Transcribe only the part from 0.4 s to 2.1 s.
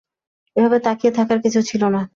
এভাবে তাকিয়ে থাকার কিছু ছিল না।